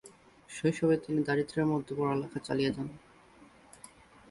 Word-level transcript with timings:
শৈশবে 0.49 0.95
তিনি 0.97 1.19
দারিদ্র্যের 1.23 1.67
মধ্যে 1.67 1.93
পড়ালেখা 1.95 2.39
চালিয়ে 2.39 2.71
যান। 2.75 2.87